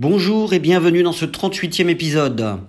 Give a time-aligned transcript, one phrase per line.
[0.00, 2.60] Bonjour et bienvenue dans ce 38e épisode.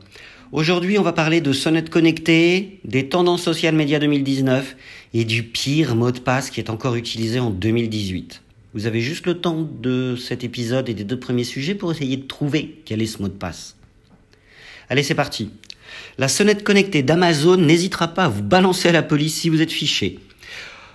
[0.51, 4.75] Aujourd'hui, on va parler de sonnettes connectées, des tendances social média 2019
[5.13, 8.41] et du pire mot de passe qui est encore utilisé en 2018.
[8.73, 12.17] Vous avez juste le temps de cet épisode et des deux premiers sujets pour essayer
[12.17, 13.75] de trouver quel est ce mot de passe.
[14.89, 15.51] Allez, c'est parti.
[16.17, 19.71] La sonnette connectée d'Amazon n'hésitera pas à vous balancer à la police si vous êtes
[19.71, 20.17] fiché.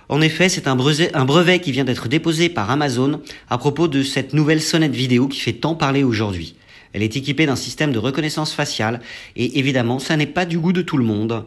[0.07, 4.33] En effet, c'est un brevet, qui vient d'être déposé par Amazon à propos de cette
[4.33, 6.55] nouvelle sonnette vidéo qui fait tant parler aujourd'hui.
[6.93, 9.01] Elle est équipée d'un système de reconnaissance faciale
[9.35, 11.45] et évidemment, ça n'est pas du goût de tout le monde.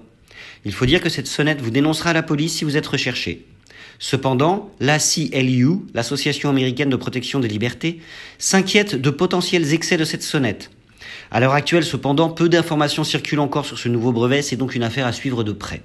[0.64, 3.46] Il faut dire que cette sonnette vous dénoncera à la police si vous êtes recherché.
[4.00, 8.00] Cependant, l'ACLU, l'Association américaine de protection des libertés,
[8.38, 10.70] s'inquiète de potentiels excès de cette sonnette.
[11.30, 14.82] À l'heure actuelle, cependant, peu d'informations circulent encore sur ce nouveau brevet, c'est donc une
[14.82, 15.82] affaire à suivre de près.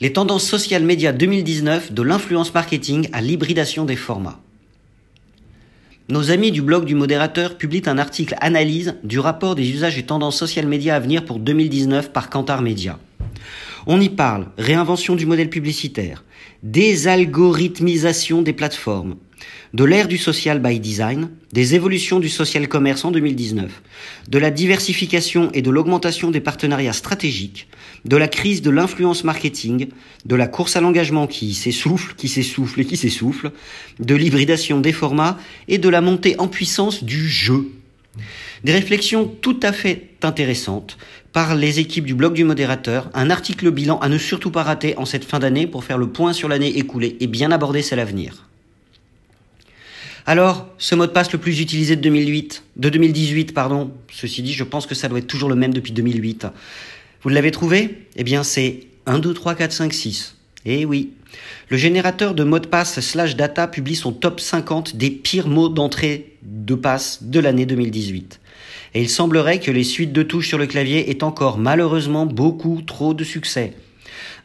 [0.00, 4.40] Les tendances social médias 2019 de l'influence marketing à l'hybridation des formats.
[6.08, 10.04] Nos amis du blog du modérateur publient un article analyse du rapport des usages et
[10.04, 12.96] tendances social médias à venir pour 2019 par Kantar Media.
[13.88, 16.22] On y parle réinvention du modèle publicitaire,
[16.62, 19.16] désalgorithmisation des plateformes,
[19.74, 23.82] de l'ère du social by design, des évolutions du social commerce en 2019,
[24.28, 27.68] de la diversification et de l'augmentation des partenariats stratégiques,
[28.04, 29.88] de la crise de l'influence marketing,
[30.24, 33.52] de la course à l'engagement qui s'essouffle, qui s'essouffle et qui s'essouffle,
[33.98, 37.66] de l'hybridation des formats et de la montée en puissance du jeu.
[38.64, 40.98] Des réflexions tout à fait intéressantes
[41.32, 44.96] par les équipes du blog du modérateur, un article bilan à ne surtout pas rater
[44.96, 48.00] en cette fin d'année pour faire le point sur l'année écoulée et bien aborder celle
[48.00, 48.47] à venir.
[50.28, 53.90] Alors, ce mot de passe le plus utilisé de 2008, de 2018, pardon.
[54.12, 56.48] Ceci dit, je pense que ça doit être toujours le même depuis 2008.
[57.22, 58.06] Vous l'avez trouvé?
[58.14, 60.36] Eh bien, c'est 1, 2, 3, 4, 5, 6.
[60.66, 61.12] Eh oui.
[61.70, 65.70] Le générateur de mots de passe slash data publie son top 50 des pires mots
[65.70, 68.38] d'entrée de passe de l'année 2018.
[68.92, 72.82] Et il semblerait que les suites de touches sur le clavier aient encore malheureusement beaucoup
[72.82, 73.72] trop de succès.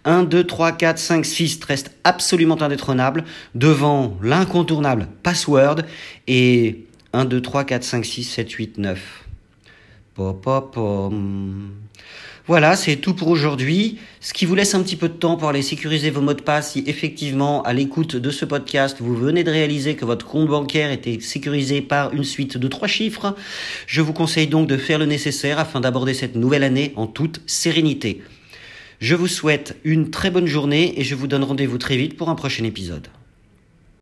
[0.05, 3.23] 1, 2, 3, 4, 5, 6 reste absolument indétrônable
[3.55, 5.81] devant l'incontournable password
[6.27, 9.23] et 1, 2, 3, 4, 5, 6, 7, 8, 9.
[10.15, 10.77] Pop,
[12.45, 13.97] Voilà, c'est tout pour aujourd'hui.
[14.19, 16.41] Ce qui vous laisse un petit peu de temps pour aller sécuriser vos mots de
[16.41, 20.47] passe si effectivement, à l'écoute de ce podcast, vous venez de réaliser que votre compte
[20.47, 23.35] bancaire était sécurisé par une suite de trois chiffres.
[23.87, 27.41] Je vous conseille donc de faire le nécessaire afin d'aborder cette nouvelle année en toute
[27.47, 28.21] sérénité.
[29.03, 32.29] Je vous souhaite une très bonne journée et je vous donne rendez-vous très vite pour
[32.29, 33.09] un prochain épisode.